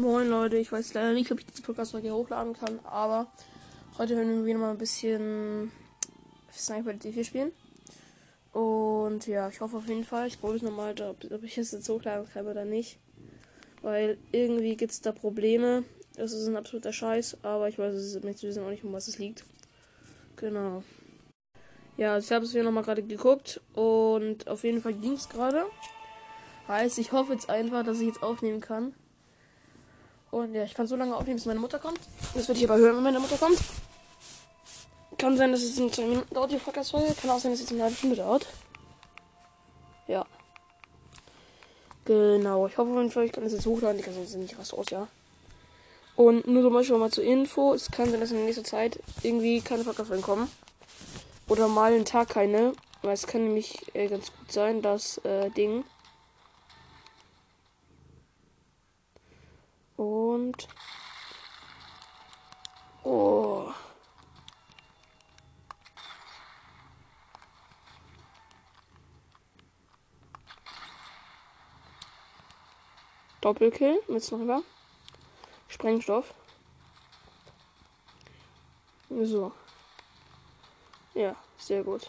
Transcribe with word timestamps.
Moin 0.00 0.30
Leute, 0.30 0.56
ich 0.56 0.72
weiß 0.72 0.94
leider 0.94 1.12
nicht, 1.12 1.30
ob 1.30 1.40
ich 1.40 1.44
diese 1.44 1.60
Podcast-Folge 1.60 2.10
hochladen 2.10 2.54
kann, 2.54 2.80
aber 2.84 3.30
heute 3.98 4.16
werden 4.16 4.34
wir 4.34 4.46
wieder 4.46 4.58
mal 4.58 4.70
ein 4.70 4.78
bisschen 4.78 5.70
Sniper 6.50 6.92
D4 6.92 7.22
spielen. 7.22 7.52
Und 8.54 9.26
ja, 9.26 9.50
ich 9.50 9.60
hoffe 9.60 9.76
auf 9.76 9.86
jeden 9.86 10.04
Fall, 10.04 10.26
ich 10.26 10.40
probiere 10.40 10.56
es 10.56 10.62
nochmal, 10.62 10.94
ob, 11.02 11.44
ich 11.44 11.58
es 11.58 11.72
jetzt 11.72 11.90
hochladen 11.90 12.26
kann 12.32 12.46
oder 12.46 12.64
nicht. 12.64 12.98
Weil 13.82 14.16
irgendwie 14.32 14.74
gibt 14.74 14.92
es 14.92 15.02
da 15.02 15.12
Probleme. 15.12 15.84
Das 16.16 16.32
ist 16.32 16.48
ein 16.48 16.56
absoluter 16.56 16.94
Scheiß, 16.94 17.36
aber 17.42 17.68
ich 17.68 17.78
weiß 17.78 17.94
es 17.94 18.22
nicht 18.22 18.42
wissen 18.42 18.64
auch 18.64 18.70
nicht, 18.70 18.84
um 18.84 18.94
was 18.94 19.06
es 19.06 19.18
liegt. 19.18 19.44
Genau. 20.36 20.82
Ja, 21.98 22.14
also 22.14 22.24
ich 22.24 22.32
habe 22.32 22.46
es 22.46 22.54
mir 22.54 22.64
nochmal 22.64 22.84
gerade 22.84 23.02
geguckt 23.02 23.60
und 23.74 24.48
auf 24.48 24.64
jeden 24.64 24.80
Fall 24.80 24.94
ging 24.94 25.12
es 25.12 25.28
gerade. 25.28 25.66
Heißt, 26.68 26.96
ich 26.96 27.12
hoffe 27.12 27.34
jetzt 27.34 27.50
einfach, 27.50 27.84
dass 27.84 28.00
ich 28.00 28.06
jetzt 28.06 28.22
aufnehmen 28.22 28.62
kann. 28.62 28.94
Und 30.30 30.54
ja, 30.54 30.62
ich 30.62 30.74
kann 30.74 30.86
so 30.86 30.96
lange 30.96 31.14
aufnehmen, 31.14 31.36
bis 31.36 31.46
meine 31.46 31.60
Mutter 31.60 31.78
kommt. 31.78 32.00
Das 32.34 32.46
werde 32.46 32.60
ich 32.60 32.68
aber 32.68 32.78
hören, 32.78 32.96
wenn 32.96 33.02
meine 33.02 33.20
Mutter 33.20 33.36
kommt. 33.36 33.58
Kann 35.18 35.36
sein, 35.36 35.52
dass 35.52 35.62
es 35.62 35.78
in 35.78 35.92
zwei 35.92 36.04
Minuten 36.04 36.32
dauert, 36.32 36.52
die 36.52 36.56
Podcast-Folge. 36.56 37.14
Kann 37.14 37.30
auch 37.30 37.38
sein, 37.40 37.50
dass 37.52 37.60
es 37.60 37.70
eine 37.70 37.82
halbe 37.82 37.96
Stunde 37.96 38.16
dauert. 38.16 38.46
Ja. 40.06 40.24
Genau. 42.04 42.66
Ich 42.68 42.78
hoffe 42.78 42.90
jeden 42.90 43.10
Fall, 43.10 43.24
ich 43.24 43.32
kann 43.32 43.44
das 43.44 43.52
jetzt 43.52 43.66
hochladen. 43.66 43.98
Ich 43.98 44.04
kann 44.04 44.14
sonst 44.14 44.34
nicht 44.36 44.58
raus 44.58 44.72
aus, 44.72 44.86
ja. 44.90 45.08
Und 46.16 46.46
nur 46.46 46.62
zum 46.62 46.72
Beispiel 46.72 46.96
mal 46.96 47.10
zur 47.10 47.24
Info. 47.24 47.74
Es 47.74 47.90
kann 47.90 48.10
sein, 48.10 48.20
dass 48.20 48.30
in 48.30 48.44
nächster 48.44 48.64
Zeit 48.64 49.00
irgendwie 49.22 49.60
keine 49.60 49.84
Podcast-Folgen 49.84 50.22
kommen. 50.22 50.50
Oder 51.48 51.66
mal 51.66 51.92
einen 51.92 52.04
Tag 52.04 52.28
keine. 52.28 52.72
Weil 53.02 53.14
es 53.14 53.26
kann 53.26 53.44
nämlich 53.44 53.78
äh, 53.94 54.06
ganz 54.06 54.26
gut 54.26 54.52
sein, 54.52 54.80
dass 54.80 55.18
äh, 55.18 55.50
Ding 55.50 55.84
Und. 60.00 60.66
Oh. 63.04 63.70
Doppelkill 73.42 74.00
mit 74.08 74.24
Sniper. 74.24 74.62
Sprengstoff. 75.68 76.32
So. 79.10 79.52
Ja, 81.12 81.36
sehr 81.58 81.84
gut. 81.84 82.08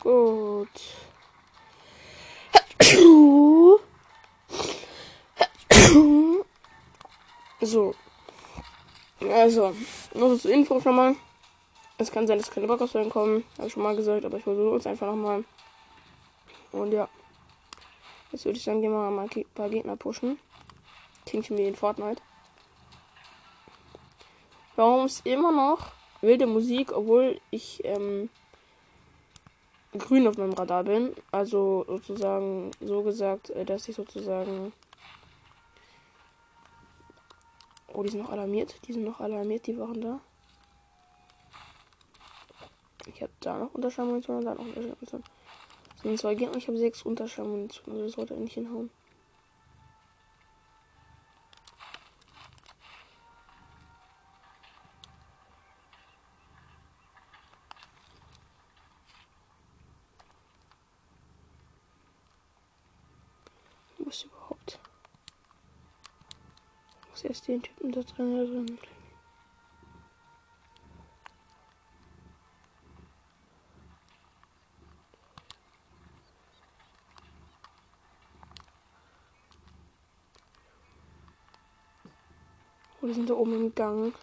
Gut. 0.00 0.68
So. 7.68 7.94
Also, 9.20 9.74
nur 10.14 10.38
zur 10.40 10.50
Info 10.50 10.80
schon 10.80 10.96
mal. 10.96 11.16
Es 11.98 12.10
kann 12.10 12.26
sein, 12.26 12.38
dass 12.38 12.50
keine 12.50 12.66
Backausfällen 12.66 13.10
kommen. 13.10 13.44
Habe 13.58 13.66
ich 13.66 13.74
schon 13.74 13.82
mal 13.82 13.94
gesagt, 13.94 14.24
aber 14.24 14.38
ich 14.38 14.44
versuche 14.44 14.76
es 14.76 14.86
einfach 14.86 15.06
nochmal. 15.06 15.44
Und 16.72 16.92
ja. 16.92 17.08
Jetzt 18.32 18.46
würde 18.46 18.56
ich 18.56 18.64
sagen, 18.64 18.80
gehen 18.80 18.92
wir 18.92 19.10
mal 19.10 19.28
ein 19.28 19.44
paar 19.54 19.68
Gegner 19.68 19.96
pushen. 19.96 20.38
Klingt 21.26 21.50
mir 21.50 21.68
in 21.68 21.76
Fortnite. 21.76 22.22
Warum 24.76 25.04
ist 25.04 25.26
immer 25.26 25.52
noch 25.52 25.92
wilde 26.22 26.46
Musik, 26.46 26.92
obwohl 26.92 27.38
ich 27.50 27.82
ähm, 27.84 28.30
grün 29.98 30.26
auf 30.26 30.38
meinem 30.38 30.54
Radar 30.54 30.84
bin? 30.84 31.14
Also 31.32 31.84
sozusagen 31.86 32.70
so 32.80 33.02
gesagt, 33.02 33.50
äh, 33.50 33.66
dass 33.66 33.88
ich 33.88 33.96
sozusagen 33.96 34.72
Oh, 37.92 38.02
die 38.02 38.10
sind 38.10 38.22
noch 38.22 38.30
alarmiert. 38.30 38.74
Die 38.86 38.92
sind 38.92 39.04
noch 39.04 39.20
alarmiert, 39.20 39.66
die 39.66 39.78
waren 39.78 40.00
da. 40.00 40.20
Ich 43.06 43.22
habe 43.22 43.32
da 43.40 43.58
noch 43.58 43.74
Unterschallmunition 43.74 44.38
und 44.38 44.44
da 44.44 44.54
noch 44.54 44.60
Unterschallmunition. 44.60 45.24
Das 45.94 46.02
sind 46.02 46.18
zwei 46.18 46.34
Gegner 46.34 46.52
und 46.52 46.58
ich 46.58 46.68
habe 46.68 46.78
sechs 46.78 47.02
Unterschallmunition. 47.02 47.92
Also 47.92 48.04
das 48.04 48.12
sollte 48.12 48.34
eigentlich 48.34 48.54
hinhauen. 48.54 48.90
Da 67.98 68.04
drin, 68.04 68.36
da 68.36 68.44
drin. 68.44 68.78
Oh, 83.00 83.06
die 83.06 83.14
sind 83.14 83.30
da 83.30 83.34
oben 83.34 83.54
im 83.54 83.74
Gang. 83.74 84.14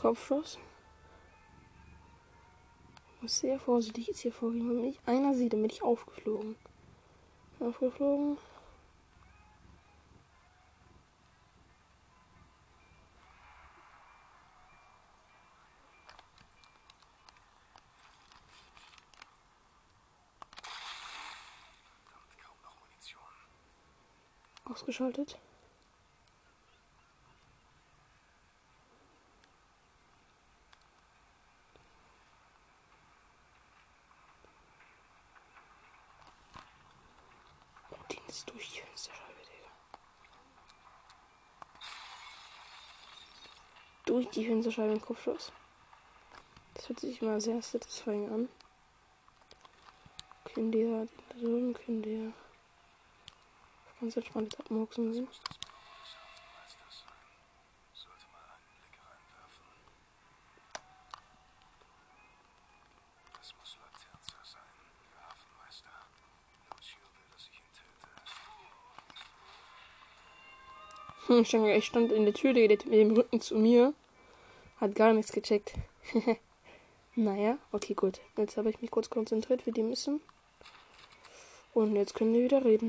Kopfschuss. 0.00 0.58
Ich 3.16 3.22
muss 3.22 3.38
sehr 3.38 3.58
vorsichtig 3.58 4.06
jetzt 4.06 4.20
hier 4.20 4.32
vorgehen, 4.32 4.68
wenn 4.68 4.80
mich 4.82 5.00
einer 5.06 5.34
sieht, 5.34 5.52
dann 5.52 5.62
bin 5.62 5.70
ich 5.70 5.82
aufgeflogen. 5.82 6.54
Aufgeflogen. 7.58 8.38
Ausgeschaltet. 24.64 25.38
ist 38.38 38.50
durch 38.50 38.70
die 38.72 38.80
Fensterscheibe, 38.80 39.42
Digga. 39.42 39.68
Durch 44.04 44.27
die 44.38 44.46
Fensterscheibe 44.46 44.92
im 44.92 45.00
Kopfschuss. 45.00 45.50
Das 46.74 46.88
hört 46.88 47.00
sich 47.00 47.20
mal 47.22 47.40
sehr 47.40 47.60
satisfying 47.60 48.30
an. 48.30 48.48
Können 50.44 50.70
die 50.70 50.78
ja, 50.78 51.04
da 51.28 51.38
drüben 51.40 51.74
können 51.74 52.02
die 52.02 52.24
ja 52.24 52.32
ganz 54.00 54.16
entspannt 54.16 54.58
abmuxen. 54.60 55.26
Hm, 71.26 71.42
ich 71.42 71.84
stand 71.84 72.12
in 72.12 72.24
der 72.24 72.34
Tür, 72.34 72.54
der 72.54 72.68
mit 72.68 72.84
dem 72.84 73.10
Rücken 73.10 73.40
zu 73.40 73.56
mir. 73.56 73.94
Hat 74.80 74.94
gar 74.94 75.12
nichts 75.12 75.32
gecheckt. 75.32 75.74
naja, 77.16 77.58
okay, 77.72 77.94
gut. 77.94 78.20
Jetzt 78.36 78.56
habe 78.56 78.70
ich 78.70 78.80
mich 78.80 78.90
kurz 78.90 79.10
konzentriert 79.10 79.62
für 79.62 79.72
die 79.72 79.82
Mission. 79.82 80.20
Und 81.74 81.96
jetzt 81.96 82.14
können 82.14 82.32
wir 82.32 82.44
wieder 82.44 82.64
reden. 82.64 82.88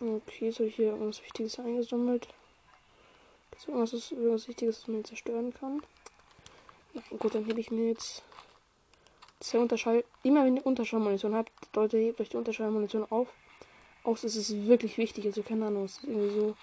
Okay, 0.00 0.50
so 0.50 0.64
hier 0.64 0.92
irgendwas 0.92 1.22
Wichtiges 1.22 1.58
eingesammelt. 1.58 2.28
Ist 3.56 3.68
irgendwas, 3.68 4.12
irgendwas 4.12 4.48
Wichtiges, 4.48 4.82
was 4.82 4.88
man 4.88 5.04
zerstören 5.04 5.52
kann? 5.52 5.82
Nein, 6.94 7.04
gut, 7.18 7.34
dann 7.34 7.44
hebe 7.44 7.60
ich 7.60 7.70
mir 7.70 7.88
jetzt 7.88 8.22
zwei 9.40 9.58
Unterschall. 9.58 10.04
Immer 10.22 10.44
wenn 10.44 10.56
ihr 10.56 10.66
Unterschallmunition 10.66 11.34
habt, 11.34 11.52
Leute, 11.74 11.98
hebt 11.98 12.20
euch 12.20 12.30
die 12.30 12.36
Unterschallmunition 12.36 13.04
auf. 13.10 13.28
Außer 14.04 14.26
es 14.26 14.36
ist 14.36 14.66
wirklich 14.66 14.96
wichtig, 14.96 15.26
also 15.26 15.42
keine 15.42 15.66
Ahnung, 15.66 15.84
es 15.84 15.98
ist 15.98 16.04
irgendwie 16.04 16.34
so. 16.34 16.56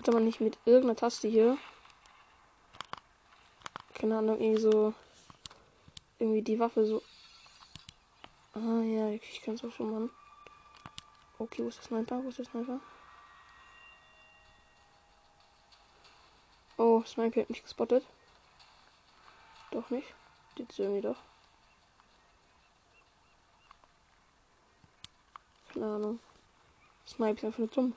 Konnte 0.00 0.12
man 0.12 0.24
nicht 0.24 0.40
mit 0.40 0.56
irgendeiner 0.64 0.96
Taste 0.96 1.28
hier. 1.28 1.58
Keine 3.92 4.16
Ahnung, 4.16 4.40
irgendwie 4.40 4.62
so. 4.62 4.94
Irgendwie 6.18 6.40
die 6.40 6.58
Waffe 6.58 6.86
so. 6.86 7.02
Ah 8.54 8.80
ja, 8.80 9.10
ich 9.10 9.42
kann 9.42 9.56
es 9.56 9.62
auch 9.62 9.70
schon 9.70 9.90
machen. 9.90 10.10
Okay, 11.38 11.62
wo 11.62 11.68
ist 11.68 11.80
der 11.80 11.84
Sniper? 11.84 12.24
Wo 12.24 12.30
ist 12.30 12.38
der 12.38 12.46
Sniper? 12.46 12.80
Oh, 16.78 17.02
Sniper 17.04 17.42
hat 17.42 17.50
mich 17.50 17.62
gespottet. 17.62 18.06
Doch 19.70 19.90
nicht. 19.90 20.14
Jetzt 20.56 20.78
irgendwie 20.78 21.02
doch. 21.02 21.18
Keine 25.74 25.84
Ahnung. 25.84 26.20
Snipe 27.06 27.36
ist 27.36 27.44
einfach 27.44 27.58
nur 27.58 27.68
dumm. 27.68 27.94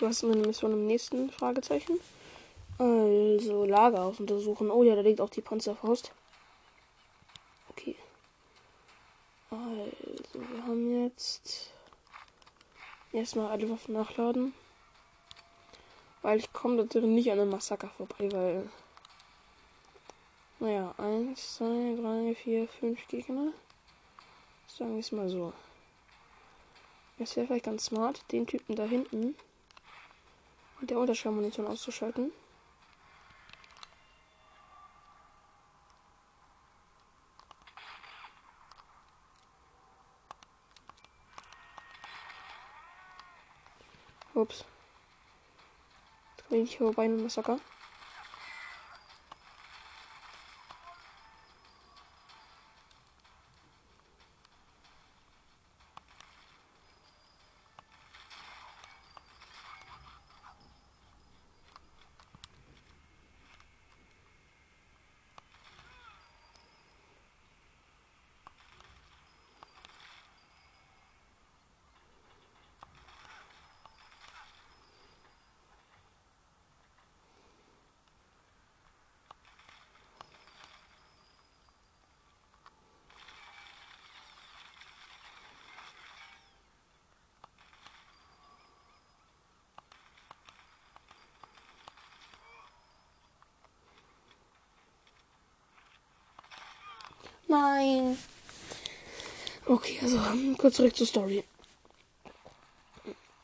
Was 0.00 0.18
ist 0.18 0.22
meine 0.22 0.46
Mission 0.46 0.72
im 0.72 0.86
nächsten 0.86 1.28
Fragezeichen? 1.32 1.98
Also, 2.78 3.64
Lagerhaus 3.64 4.20
untersuchen. 4.20 4.70
Oh 4.70 4.84
ja, 4.84 4.94
da 4.94 5.00
liegt 5.00 5.20
auch 5.20 5.28
die 5.28 5.40
Panzerfaust. 5.40 6.12
Okay. 7.70 7.96
Also, 9.50 10.40
wir 10.40 10.62
haben 10.62 11.02
jetzt 11.02 11.72
erstmal 13.12 13.50
alle 13.50 13.68
Waffen 13.70 13.94
nachladen. 13.94 14.54
Weil 16.22 16.38
ich 16.38 16.52
komme 16.52 16.76
da 16.76 16.84
drin 16.84 17.16
nicht 17.16 17.32
an 17.32 17.40
einem 17.40 17.50
Massaker 17.50 17.88
vorbei, 17.88 18.30
weil. 18.30 18.70
Naja, 20.60 20.94
1, 20.96 21.56
2, 21.56 21.96
3, 22.00 22.34
4, 22.36 22.68
5 22.68 23.08
Gegner. 23.08 23.52
Sagen 24.68 24.92
wir 24.92 25.00
es 25.00 25.10
mal 25.10 25.28
so. 25.28 25.52
Es 27.18 27.34
wäre 27.34 27.48
vielleicht 27.48 27.64
ganz 27.64 27.86
smart, 27.86 28.22
den 28.30 28.46
Typen 28.46 28.76
da 28.76 28.84
hinten 28.84 29.34
mit 30.80 30.90
der 30.90 30.98
Unterschallmunition 30.98 31.66
auszuschalten. 31.66 32.32
Ups. 44.34 44.64
Bin 46.48 46.62
ich 46.62 46.78
vorbei 46.78 47.08
mit 47.08 47.18
dem 47.18 47.24
Massaker. 47.24 47.58
Nein. 97.48 98.18
Okay, 99.64 99.98
also 100.02 100.20
kurz 100.58 100.76
zurück 100.76 100.94
zur 100.94 101.06
Story. 101.06 101.44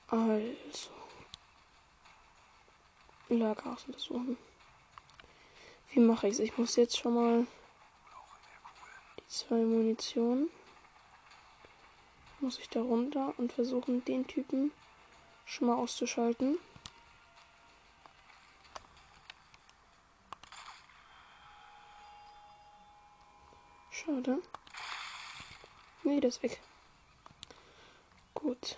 Also. 0.08 0.90
Lagerhaus 3.30 3.84
untersuchen. 3.86 4.36
Wie 5.90 6.00
mache 6.00 6.28
ich 6.28 6.34
es? 6.34 6.40
Ich 6.40 6.58
muss 6.58 6.76
jetzt 6.76 6.98
schon 6.98 7.14
mal 7.14 7.46
die 9.18 9.28
zwei 9.28 9.56
Munition. 9.56 10.50
Muss 12.40 12.58
ich 12.58 12.68
da 12.68 12.82
runter 12.82 13.32
und 13.38 13.52
versuchen, 13.52 14.04
den 14.04 14.26
Typen 14.26 14.70
schon 15.46 15.68
mal 15.68 15.76
auszuschalten. 15.76 16.58
Schade. 24.04 24.42
Nee, 26.02 26.20
der 26.20 26.28
ist 26.28 26.42
weg. 26.42 26.60
Gut. 28.34 28.76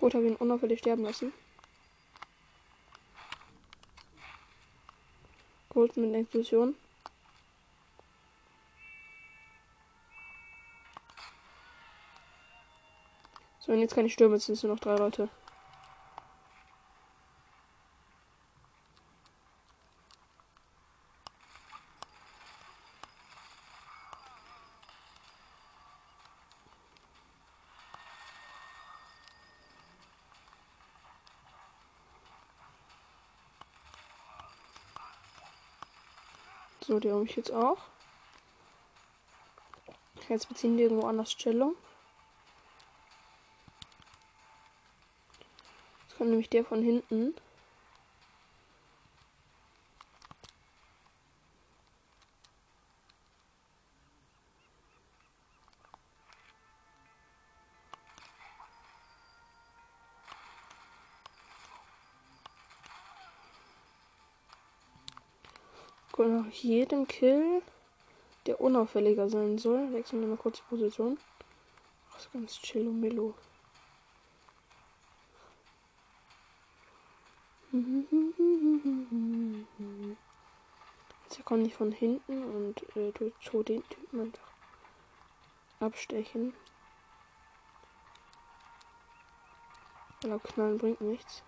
Gut, 0.00 0.14
habe 0.14 0.26
ihn 0.26 0.36
unauffällig 0.36 0.78
sterben 0.80 1.04
lassen. 1.04 1.32
Geholt 5.70 5.96
mit 5.96 6.14
Explosion. 6.14 6.74
So, 13.60 13.72
und 13.72 13.80
jetzt 13.80 13.94
kann 13.94 14.04
ich 14.04 14.12
stürmen. 14.12 14.34
Jetzt 14.34 14.46
sind 14.46 14.62
nur 14.62 14.74
noch 14.74 14.80
drei 14.80 14.96
Leute. 14.96 15.28
So, 36.82 36.98
die 36.98 37.10
habe 37.10 37.24
ich 37.24 37.36
jetzt 37.36 37.52
auch. 37.52 37.78
Jetzt 40.28 40.48
beziehen 40.48 40.76
die 40.76 40.84
irgendwo 40.84 41.06
anders 41.06 41.32
Stellung. 41.32 41.74
Jetzt 46.02 46.16
kommt 46.16 46.30
nämlich 46.30 46.48
der 46.48 46.64
von 46.64 46.82
hinten. 46.82 47.34
Nach 66.28 66.50
jedem 66.50 67.06
Kill, 67.06 67.62
der 68.46 68.60
unauffälliger 68.60 69.28
sein 69.28 69.58
soll, 69.58 69.92
wechseln 69.92 70.20
wir 70.20 70.28
mal 70.28 70.36
kurz 70.36 70.58
die 70.58 70.68
Position. 70.68 71.18
Das 72.12 72.24
ist 72.24 72.32
ganz 72.32 72.60
chill 72.60 72.86
und 72.88 73.00
mellow. 73.00 73.34
Jetzt 81.24 81.44
kommt 81.44 81.66
ich 81.66 81.74
von 81.74 81.92
hinten 81.92 82.42
und 82.42 82.96
äh, 82.96 83.12
tue 83.12 83.32
so 83.40 83.62
den 83.62 83.88
Typen 83.88 84.20
einfach 84.20 84.50
abstechen. 85.78 86.52
Weil 90.22 90.40
knallen 90.40 90.78
bringt 90.78 91.00
nichts. 91.00 91.42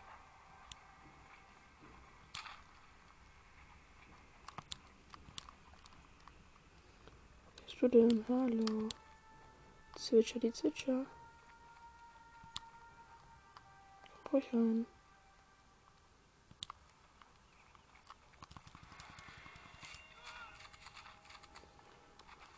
du 7.82 7.88
denn? 7.88 8.24
Hallo. 8.28 8.88
Zwitscher, 9.96 10.38
die 10.38 10.52
Zwitscher. 10.52 11.04
Ruhig 14.32 14.48
rein. 14.52 14.86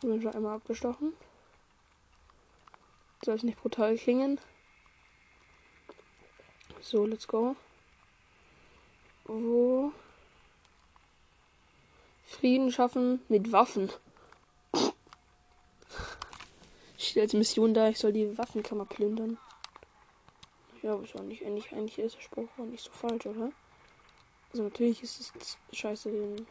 bin 0.01 0.21
schon 0.21 0.35
einmal 0.35 0.57
abgestochen. 0.57 1.13
Soll 3.23 3.35
es 3.35 3.43
nicht 3.43 3.59
brutal 3.59 3.97
klingen. 3.97 4.39
So, 6.79 7.07
let's 7.07 7.27
go. 7.27 7.55
Wo? 9.23 9.91
Frieden 12.23 12.71
schaffen 12.71 13.21
mit 13.27 13.51
Waffen. 13.51 13.91
Steht 17.15 17.23
als 17.23 17.33
Mission 17.33 17.73
da, 17.73 17.87
ich 17.87 17.97
soll 17.97 18.11
die 18.11 18.37
Waffenkammer 18.37 18.83
plündern. 18.83 19.37
Ja, 20.81 20.97
nicht, 20.97 21.45
eigentlich, 21.45 21.71
eigentlich 21.71 21.97
ist 21.97 22.17
der 22.17 22.21
Spruch 22.21 22.49
auch 22.57 22.65
nicht 22.65 22.83
so 22.83 22.91
falsch, 22.91 23.25
oder? 23.25 23.53
Also 24.51 24.63
natürlich 24.63 25.01
ist 25.01 25.33
es 25.39 25.57
scheiße, 25.71 26.11
den 26.11 26.45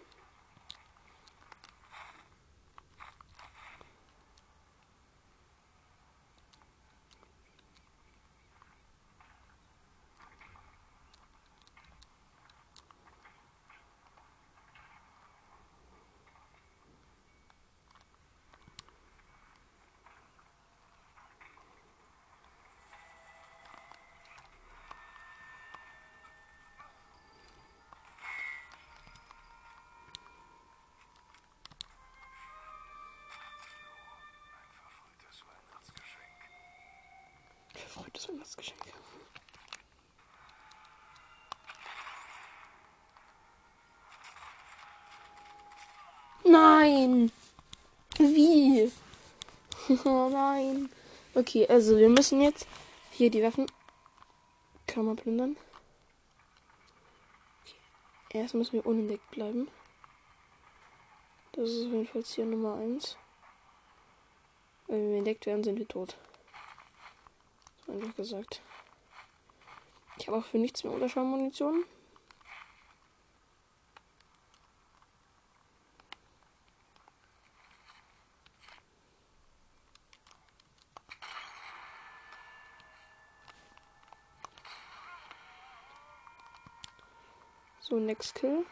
Verfreutes 37.87 38.29
Weihnachtsgeschenk. 38.29 38.81
Nein! 46.45 47.31
Wie? 48.19 48.91
oh 50.05 50.29
nein. 50.31 50.89
Okay, 51.35 51.67
also 51.69 51.99
wir 51.99 52.09
müssen 52.09 52.41
jetzt 52.41 52.67
hier 53.11 53.31
die 53.31 53.43
Waffen. 53.43 53.67
Man 54.97 55.17
plündern. 55.17 55.57
Okay. 57.65 58.39
Erst 58.39 58.55
müssen 58.55 58.75
wir 58.75 58.87
unentdeckt 58.87 59.29
bleiben. 59.33 59.67
Das 61.51 61.69
ist 61.69 61.87
auf 61.87 61.93
jeden 61.93 62.07
Fall 62.07 62.25
Ziel 62.25 62.47
Nummer 62.47 62.77
1. 62.77 63.17
Wenn 64.87 65.11
wir 65.11 65.19
entdeckt 65.19 65.47
werden, 65.47 65.65
sind 65.65 65.81
wir 65.81 65.89
tot. 65.89 66.17
Einfach 67.87 68.15
gesagt. 68.17 68.63
Ich 70.19 70.29
habe 70.29 70.39
auch 70.39 70.45
für 70.45 70.59
nichts 70.59 70.85
mehr 70.85 70.93
Unterschaumunition. 70.93 71.85
So, 87.81 87.97
next 87.97 88.35
kill. 88.35 88.65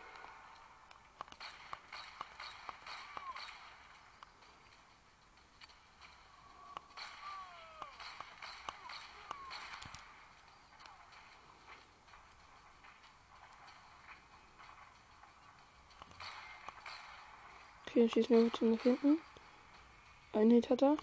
Okay, 17.93 18.01
dann 18.01 18.11
schießen 18.11 18.35
wir 18.35 18.45
bitte 18.45 18.65
nach 18.65 18.81
hinten. 18.81 19.19
Ein 20.33 20.51
Hit 20.51 20.71
hat 20.71 20.81
er. 20.81 20.97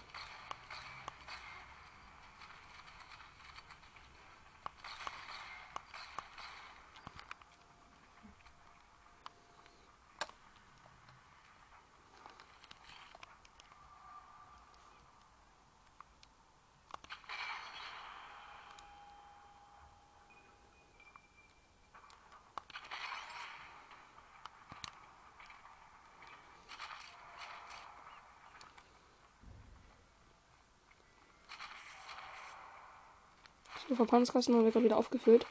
Der 33.90 33.96
Verbandskasten 33.96 34.54
haben 34.54 34.64
wir 34.64 34.70
gerade 34.70 34.84
wieder 34.84 34.96
aufgefüllt. 34.96 35.44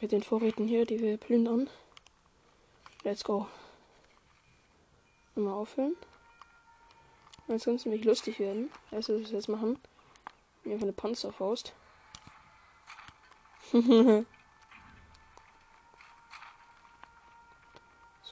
Mit 0.00 0.12
den 0.12 0.22
Vorräten 0.22 0.68
hier, 0.68 0.86
die 0.86 1.00
wir 1.00 1.16
plündern. 1.16 1.68
Let's 3.02 3.24
go. 3.24 3.48
Immer 5.34 5.54
auffüllen. 5.54 5.96
Jetzt 7.48 7.64
könnte 7.64 7.80
es 7.80 7.84
nämlich 7.84 8.04
lustig 8.04 8.38
werden. 8.38 8.70
Weißt 8.92 9.08
du, 9.08 9.20
was 9.20 9.30
wir 9.30 9.38
jetzt 9.38 9.48
machen? 9.48 9.76
Wir 10.62 10.74
haben 10.74 10.82
eine 10.84 10.92
Panzerfaust. 10.92 11.74
so, 13.72 14.24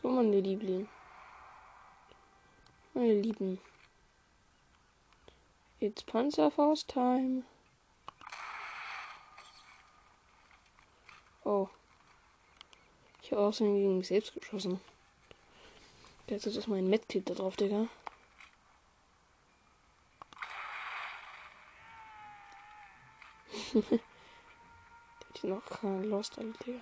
meine 0.02 0.40
Liebling. 0.40 0.88
Meine 2.94 3.14
Lieben. 3.14 3.58
It's 5.80 6.04
Panzerfaust 6.04 6.94
Oh. 11.46 11.68
Ich 13.22 13.30
habe 13.30 13.42
auch 13.42 13.56
gegen 13.56 13.98
mich 13.98 14.08
selbst 14.08 14.34
geschossen. 14.34 14.80
Jetzt 16.26 16.44
ist 16.44 16.66
mein 16.66 16.90
Medkit 16.90 17.30
da 17.30 17.34
drauf, 17.34 17.54
Digga. 17.54 17.86
Der 23.72 24.00
hat 25.30 25.44
noch 25.44 25.64
keine 25.66 26.02
Lost, 26.06 26.36
alle, 26.36 26.52
Digga. 26.66 26.80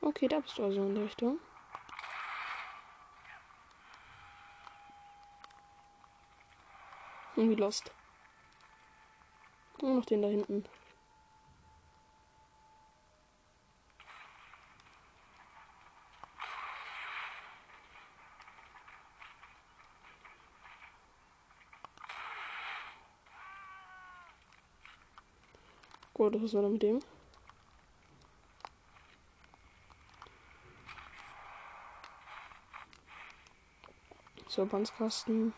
Okay, 0.00 0.28
da 0.28 0.40
bist 0.40 0.56
du 0.56 0.64
also 0.64 0.80
in 0.80 0.94
der 0.94 1.04
Richtung. 1.04 1.38
Irgendwie 7.36 7.56
lost. 7.60 7.92
Nur 9.82 9.96
noch 9.96 10.04
den 10.04 10.20
da 10.20 10.28
hinten. 10.28 10.64
Gut, 26.12 26.42
was 26.42 26.52
war 26.52 26.60
da 26.60 26.68
mit 26.68 26.82
dem? 26.82 27.00
So, 34.46 34.66
Bandskasten 34.66 35.54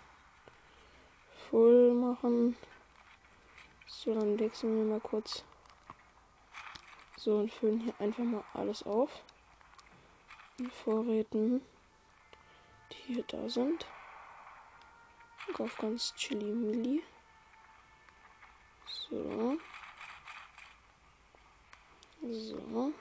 voll 1.50 1.94
machen. 1.94 2.56
So, 4.04 4.12
dann 4.12 4.36
wechseln 4.36 4.76
wir 4.78 4.94
mal 4.94 5.00
kurz. 5.00 5.44
So, 7.16 7.38
und 7.38 7.52
füllen 7.52 7.78
hier 7.78 7.94
einfach 8.00 8.24
mal 8.24 8.42
alles 8.52 8.82
auf. 8.82 9.22
Mit 10.58 10.72
Vorräten, 10.72 11.62
die 12.90 13.14
hier 13.14 13.22
da 13.22 13.48
sind. 13.48 13.86
Und 15.46 15.60
auf 15.60 15.76
ganz 15.78 16.12
chili 16.16 16.46
milli. 16.46 17.04
So. 18.86 19.56
So. 22.22 22.92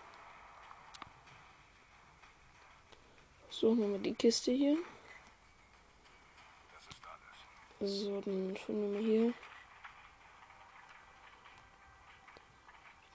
Suchen 3.49 3.79
wir 3.79 3.87
mal 3.87 3.99
die 3.99 4.13
Kiste 4.13 4.51
hier. 4.51 4.77
So, 7.79 8.21
dann 8.21 8.55
füllen 8.55 8.93
wir 8.93 8.99
mal 8.99 9.03
hier. 9.03 9.33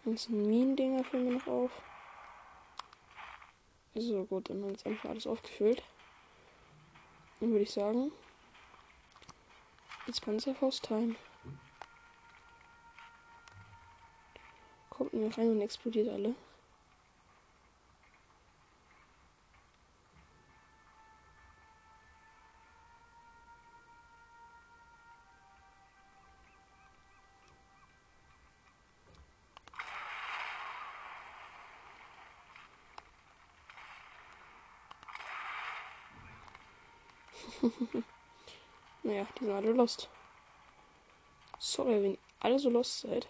Ganzen 0.06 0.46
Minendinger 0.46 1.02
füllen 1.02 1.26
wir 1.26 1.32
noch 1.32 1.46
auf. 1.48 1.70
So 3.96 4.24
gut, 4.24 4.48
dann 4.48 4.58
haben 4.58 4.66
wir 4.66 4.70
jetzt 4.70 4.86
einfach 4.86 5.10
alles 5.10 5.26
aufgefüllt. 5.26 5.82
Dann 7.40 7.50
würde 7.50 7.64
ich 7.64 7.72
sagen, 7.72 8.12
jetzt 10.06 10.22
Panzerfaust-Time. 10.22 11.16
Kommt 14.90 15.12
mir 15.12 15.36
rein 15.36 15.50
und 15.50 15.60
explodiert 15.60 16.08
alle. 16.08 16.36
Naja, 39.16 39.26
die 39.38 39.44
sind 39.44 39.54
alle 39.54 39.72
lost. 39.72 40.10
Sorry, 41.58 42.02
wenn 42.02 42.12
ihr 42.12 42.18
alle 42.40 42.58
so 42.58 42.68
lost 42.68 43.00
seid. 43.00 43.28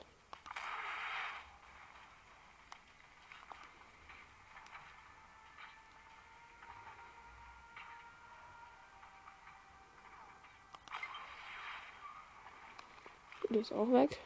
Der 13.49 13.61
ist 13.61 13.73
auch 13.73 13.91
weg. 13.93 14.19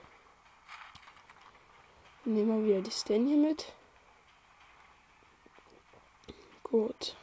Nehmen 2.24 2.64
wir 2.64 2.72
wieder 2.72 2.80
die 2.80 2.90
Stan 2.90 3.26
hier 3.26 3.36
mit. 3.36 3.72
Gut. 6.62 7.16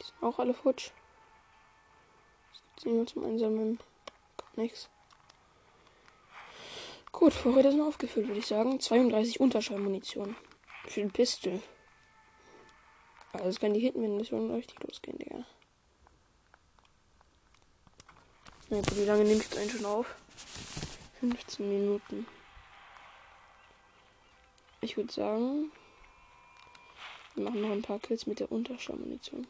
Die 0.00 0.04
sind 0.04 0.15
auch 0.26 0.38
alle 0.38 0.54
futsch. 0.54 0.90
Es 2.52 2.60
gibt 2.82 2.86
niemand 2.86 3.10
zum 3.10 3.24
Einsammeln. 3.24 3.78
Gar 4.36 4.62
nichts. 4.62 4.90
Gut, 7.12 7.32
Vorräte 7.32 7.70
sind 7.70 7.80
aufgefüllt, 7.80 8.28
würde 8.28 8.40
ich 8.40 8.46
sagen. 8.46 8.78
32 8.78 9.40
Unterschallmunition. 9.40 10.36
Für 10.86 11.00
den 11.00 11.10
Pistol. 11.10 11.62
Also 13.32 13.48
es 13.48 13.60
kann 13.60 13.74
die 13.74 13.80
Hitman-Mission 13.80 14.50
richtig 14.50 14.82
losgehen, 14.82 15.18
Digga. 15.18 15.44
Na 18.68 18.78
gut, 18.78 18.96
wie 18.96 19.04
lange 19.04 19.24
nehme 19.24 19.36
ich 19.36 19.44
jetzt 19.44 19.56
eigentlich 19.56 19.72
schon 19.72 19.86
auf? 19.86 20.16
15 21.20 21.68
Minuten. 21.68 22.26
Ich 24.80 24.96
würde 24.96 25.12
sagen, 25.12 25.72
wir 27.34 27.44
machen 27.44 27.60
noch 27.62 27.70
ein 27.70 27.82
paar 27.82 27.98
Kills 27.98 28.26
mit 28.26 28.40
der 28.40 28.52
Unterschallmunition. 28.52 29.46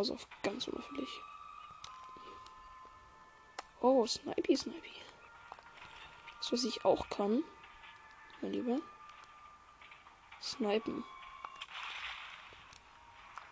Ist 0.00 0.10
auf 0.10 0.28
ganz 0.42 0.68
unauffällig. 0.68 1.08
Oh, 3.80 4.06
Snipey, 4.06 4.56
Snipey. 4.56 4.92
Das, 6.38 6.52
was 6.52 6.64
ich 6.64 6.84
auch 6.84 7.08
kann, 7.08 7.42
mein 8.42 8.52
Lieber. 8.52 8.80
Snipen. 10.42 11.04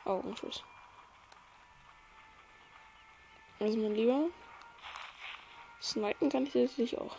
Augenschuss. 0.05 0.63
Also 3.61 3.79
mein 3.79 3.95
Lieber. 3.95 4.29
Snipen 5.81 6.29
kann 6.29 6.45
ich 6.45 6.53
tatsächlich 6.53 6.99
auch. 6.99 7.17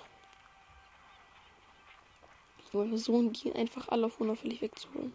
Wollte 2.73 2.89
versuchen, 2.89 3.31
die 3.33 3.53
einfach 3.53 3.87
alle 3.89 4.07
auf 4.07 4.19
unauffällig 4.19 4.61
wegzuholen. 4.61 5.13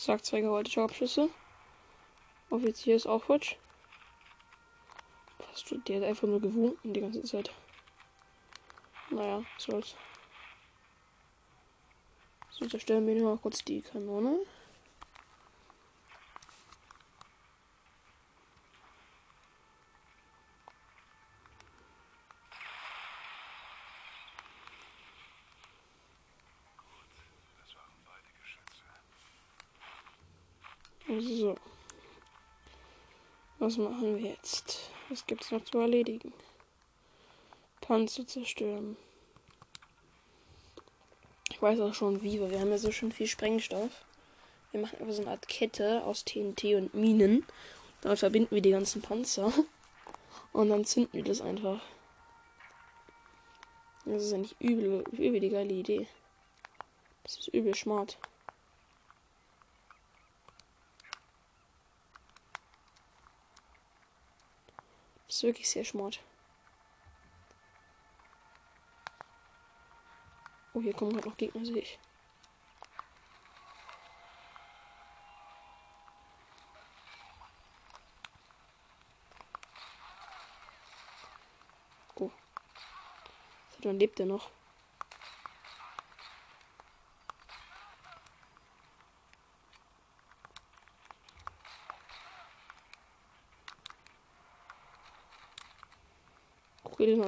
Zack, 0.00 0.24
zwei 0.24 0.40
gerollte 0.40 0.70
Schaubschüsse. 0.70 1.28
Offizier 2.48 2.96
ist 2.96 3.06
auch 3.06 3.22
futsch. 3.22 3.56
Was 5.50 5.62
tut 5.62 5.86
der? 5.88 6.02
Einfach 6.08 6.26
nur 6.26 6.40
gewunken 6.40 6.94
die 6.94 7.02
ganze 7.02 7.22
Zeit. 7.22 7.52
Naja, 9.10 9.44
soll's. 9.58 9.96
So, 12.48 12.66
zerstören 12.66 13.06
wir 13.06 13.14
noch 13.22 13.42
kurz 13.42 13.62
die 13.62 13.82
Kanone. 13.82 14.38
So. 31.18 31.56
Was 33.58 33.76
machen 33.76 34.16
wir 34.16 34.30
jetzt? 34.30 34.90
Was 35.08 35.26
gibt 35.26 35.42
es 35.42 35.50
noch 35.50 35.64
zu 35.64 35.78
erledigen? 35.78 36.32
Panzer 37.80 38.24
zerstören. 38.28 38.96
Ich 41.50 41.60
weiß 41.60 41.80
auch 41.80 41.94
schon 41.94 42.22
wie, 42.22 42.40
weil 42.40 42.52
wir 42.52 42.60
haben 42.60 42.70
ja 42.70 42.78
so 42.78 42.92
schon 42.92 43.10
viel 43.10 43.26
Sprengstoff. 43.26 44.04
Wir 44.70 44.80
machen 44.80 45.00
einfach 45.00 45.12
so 45.12 45.22
eine 45.22 45.32
Art 45.32 45.48
Kette 45.48 46.04
aus 46.04 46.24
TNT 46.24 46.76
und 46.76 46.94
Minen. 46.94 47.44
Damit 48.02 48.20
verbinden 48.20 48.54
wir 48.54 48.62
die 48.62 48.70
ganzen 48.70 49.02
Panzer. 49.02 49.52
Und 50.52 50.68
dann 50.68 50.84
zünden 50.84 51.12
wir 51.12 51.24
das 51.24 51.40
einfach. 51.40 51.80
Das 54.04 54.22
ist 54.22 54.32
eigentlich 54.32 54.56
übel, 54.60 55.02
übel 55.10 55.40
die 55.40 55.50
geile 55.50 55.74
Idee. 55.74 56.06
Das 57.24 57.36
ist 57.36 57.48
übel 57.48 57.74
smart. 57.74 58.16
Ist 65.40 65.44
wirklich 65.44 65.70
sehr 65.70 65.86
smart. 65.86 66.20
Oh, 70.74 70.82
hier 70.82 70.92
kommen 70.92 71.14
gerade 71.14 71.30
noch 71.30 71.36
Gegner, 71.38 71.64
sehe 71.64 71.78
ich. 71.78 71.98
Oh. 82.16 82.30
Dann 83.80 83.98
lebt 83.98 84.20
er 84.20 84.26
noch. 84.26 84.50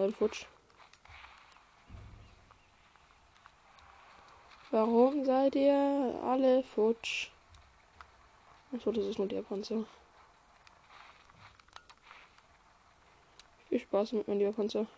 Alle 0.02 0.12
futsch. 0.12 0.46
Warum 4.72 5.24
seid 5.24 5.54
ihr 5.54 6.20
alle 6.24 6.64
futsch? 6.64 7.30
Achso, 8.72 8.90
das 8.90 9.06
ist 9.06 9.18
nur 9.20 9.28
der 9.28 9.42
Panzer. 9.42 9.84
Viel 13.68 13.78
Spaß 13.78 14.14
mit 14.14 14.26
meinem 14.26 14.38
lieber 14.40 14.52
Panzer. 14.52 14.88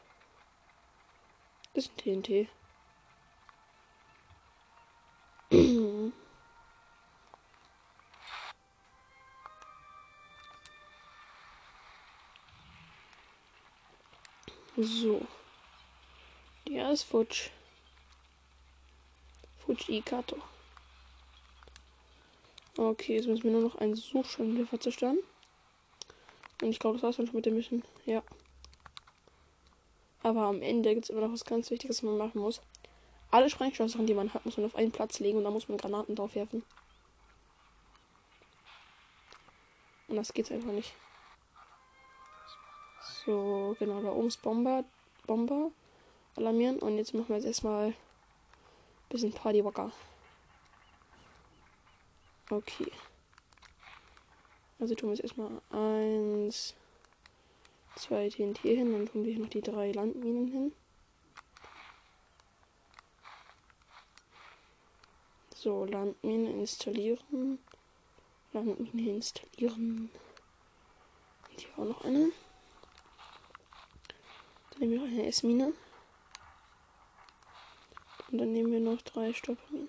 Das 1.74 1.84
ist 1.84 1.92
ein 2.06 2.22
TNT. 2.22 2.48
So. 14.76 15.22
Der 16.66 16.90
ist 16.90 17.04
futsch. 17.04 17.50
Fuji 19.58 20.02
Kato. 20.02 20.36
Okay, 22.76 23.14
jetzt 23.14 23.28
müssen 23.28 23.44
wir 23.44 23.52
nur 23.52 23.62
noch 23.62 23.76
einen 23.76 23.94
Suchscheinwerfer 23.94 24.80
zerstören. 24.80 25.18
Und 26.60 26.70
ich 26.70 26.80
glaube, 26.80 26.96
das 26.96 27.04
war's 27.04 27.16
dann 27.16 27.26
schon 27.26 27.36
mit 27.36 27.46
dem 27.46 27.54
Mission. 27.54 27.84
Ja. 28.04 28.22
Aber 30.24 30.42
am 30.42 30.60
Ende 30.60 30.92
gibt 30.92 31.04
es 31.04 31.10
immer 31.10 31.20
noch 31.20 31.32
was 31.32 31.44
ganz 31.44 31.70
Wichtiges, 31.70 31.98
was 31.98 32.02
man 32.02 32.18
machen 32.18 32.40
muss. 32.40 32.60
Alle 33.30 33.50
Sprengstoffsachen, 33.50 34.06
die 34.06 34.14
man 34.14 34.34
hat, 34.34 34.44
muss 34.44 34.56
man 34.56 34.66
auf 34.66 34.74
einen 34.74 34.90
Platz 34.90 35.20
legen 35.20 35.38
und 35.38 35.44
da 35.44 35.50
muss 35.50 35.68
man 35.68 35.78
Granaten 35.78 36.16
drauf 36.16 36.34
werfen. 36.34 36.64
Und 40.08 40.16
das 40.16 40.32
geht 40.32 40.50
einfach 40.50 40.72
nicht. 40.72 40.94
So, 43.24 43.76
genau, 43.78 44.02
da 44.02 44.10
oben 44.10 44.28
ist 44.28 44.42
Bomber. 44.42 44.84
Bomber. 45.26 45.70
Alarmieren. 46.36 46.78
Und 46.78 46.98
jetzt 46.98 47.14
machen 47.14 47.28
wir 47.28 47.36
jetzt 47.36 47.46
erstmal 47.46 47.88
ein 47.88 47.94
bisschen 49.08 49.32
Partywacker. 49.32 49.92
Okay. 52.50 52.90
Also 54.78 54.94
tun 54.94 55.08
wir 55.08 55.14
jetzt 55.14 55.24
erstmal 55.24 55.50
eins, 55.70 56.74
zwei 57.96 58.28
TNT 58.28 58.58
hin, 58.58 58.92
dann 58.92 59.06
tun 59.06 59.24
wir 59.24 59.32
hier 59.32 59.42
noch 59.42 59.48
die 59.48 59.62
drei 59.62 59.92
Landminen 59.92 60.48
hin. 60.48 60.72
So, 65.54 65.86
Landmine 65.86 66.50
installieren. 66.50 67.58
Landmine 68.52 69.12
installieren. 69.12 70.10
Und 71.50 71.60
hier 71.60 71.78
auch 71.78 71.88
noch 71.88 72.04
eine. 72.04 72.30
Nehmen 74.78 74.92
wir 74.92 75.02
eine 75.04 75.26
S-Mine. 75.28 75.72
Und 78.30 78.38
dann 78.38 78.52
nehmen 78.52 78.72
wir 78.72 78.80
noch 78.80 79.00
drei 79.02 79.32
Stopperminen. 79.32 79.88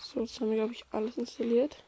So, 0.00 0.22
jetzt 0.22 0.40
haben 0.40 0.50
wir, 0.50 0.56
glaube 0.56 0.72
ich, 0.72 0.84
alles 0.90 1.16
installiert. 1.16 1.84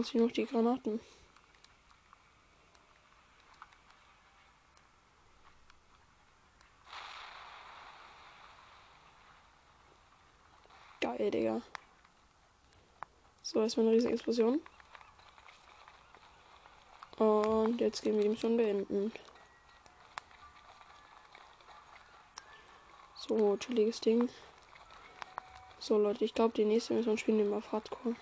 Muss 0.00 0.14
ich 0.14 0.20
noch 0.22 0.32
die 0.32 0.46
Granaten. 0.46 0.98
Geil, 11.02 11.30
Digga. 11.30 11.60
So, 13.42 13.60
erstmal 13.60 13.88
eine 13.88 13.96
riesige 13.96 14.14
Explosion. 14.14 14.62
Und 17.18 17.78
jetzt 17.82 18.00
gehen 18.00 18.14
wir 18.14 18.22
die 18.22 18.30
Mission 18.30 18.56
beenden. 18.56 19.12
So, 23.16 23.58
chilliges 23.58 24.00
Ding. 24.00 24.30
So, 25.78 25.98
Leute, 25.98 26.24
ich 26.24 26.32
glaube, 26.32 26.54
die 26.54 26.64
nächste 26.64 26.94
Mission 26.94 27.18
spielen 27.18 27.50
wir 27.50 27.58
auf 27.58 27.70
Hardcore. 27.70 28.16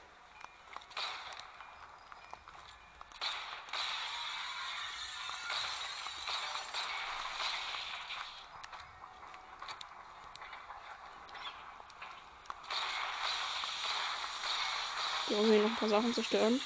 Hier 15.29 15.37
um 15.37 15.45
hier 15.45 15.63
noch 15.63 15.68
ein 15.68 15.68
paar 15.79 15.89
Sachen 15.89 16.13
zerstören. 16.15 16.61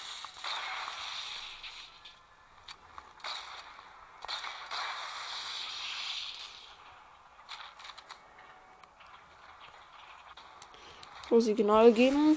so 11.32 11.40
Signal 11.40 11.92
geben 11.92 12.36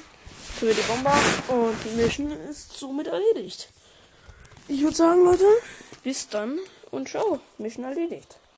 für 0.58 0.74
die 0.74 0.82
Bomber 0.84 1.14
und 1.50 1.76
die 1.84 2.02
Mission 2.02 2.32
ist 2.32 2.78
somit 2.78 3.08
erledigt. 3.08 3.68
Ich 4.70 4.82
würde 4.82 4.96
sagen, 4.96 5.26
Leute, 5.26 5.46
bis 6.02 6.30
dann 6.30 6.60
und 6.92 7.10
ciao. 7.10 7.42
Mission 7.58 7.84
erledigt. 7.84 8.38